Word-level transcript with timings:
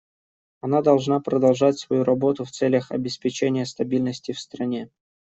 Она 0.61 0.81
должна 0.81 1.19
продолжать 1.19 1.77
свою 1.77 2.03
работу 2.03 2.43
в 2.43 2.49
целях 2.49 2.91
обеспечения 2.91 3.67
стабильности 3.67 4.31
в 4.31 4.39
стране. 4.39 4.89